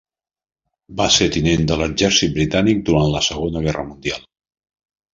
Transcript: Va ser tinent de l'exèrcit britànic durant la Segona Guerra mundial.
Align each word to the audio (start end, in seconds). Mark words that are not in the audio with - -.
Va 1.01 1.07
ser 1.17 1.27
tinent 1.35 1.69
de 1.73 1.77
l'exèrcit 1.83 2.35
britànic 2.39 2.83
durant 2.91 3.09
la 3.15 3.25
Segona 3.31 3.67
Guerra 3.71 3.89
mundial. 3.95 4.29